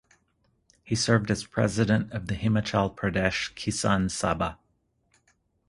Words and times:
He 0.83 0.95
served 0.95 1.29
as 1.29 1.45
president 1.45 2.11
of 2.11 2.25
the 2.25 2.33
Himachal 2.33 2.95
Pradesh 2.97 3.53
Kisan 3.53 4.07
Sabha. 4.07 4.57